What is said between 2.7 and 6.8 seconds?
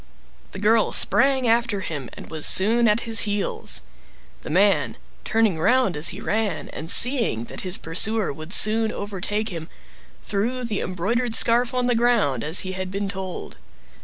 at his heels. The man, turning round as he ran,